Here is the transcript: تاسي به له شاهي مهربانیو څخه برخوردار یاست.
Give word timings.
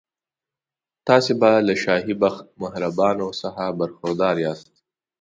تاسي 1.07 1.33
به 1.41 1.49
له 1.67 1.73
شاهي 1.83 2.13
مهربانیو 2.61 3.37
څخه 3.41 3.63
برخوردار 3.79 4.35
یاست. 4.45 4.71